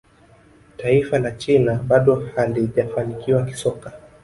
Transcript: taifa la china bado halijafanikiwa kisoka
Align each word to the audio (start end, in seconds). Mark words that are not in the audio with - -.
taifa 0.77 1.19
la 1.19 1.31
china 1.31 1.73
bado 1.73 2.29
halijafanikiwa 2.35 3.45
kisoka 3.45 3.93